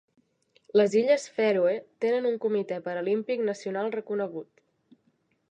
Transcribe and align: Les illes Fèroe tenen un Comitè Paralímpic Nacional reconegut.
Les 0.79 0.95
illes 1.01 1.25
Fèroe 1.35 1.73
tenen 2.07 2.25
un 2.31 2.41
Comitè 2.47 2.81
Paralímpic 2.89 3.45
Nacional 3.53 3.95
reconegut. 3.99 4.67